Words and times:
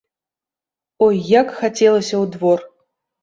Ой, 1.07 1.15
як 1.41 1.47
хацелася 1.59 2.13
ў 2.13 2.25
двор! 2.37 2.59